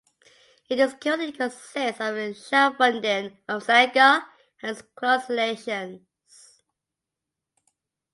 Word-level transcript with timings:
It 0.67 0.79
is 0.79 0.95
currently 0.99 1.31
consists 1.31 1.75
of 1.75 1.93
Sharafuddin 2.15 3.37
of 3.47 3.63
Selangor 3.63 4.25
and 4.63 4.69
his 4.75 4.81
close 4.95 5.29
relations. 5.29 6.63